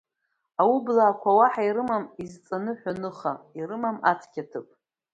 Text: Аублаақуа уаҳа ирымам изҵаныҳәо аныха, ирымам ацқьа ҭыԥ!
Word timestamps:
Аублаақуа 0.61 1.31
уаҳа 1.39 1.63
ирымам 1.67 2.05
изҵаныҳәо 2.23 2.91
аныха, 2.95 3.33
ирымам 3.59 3.97
ацқьа 4.11 4.43
ҭыԥ! 4.49 4.67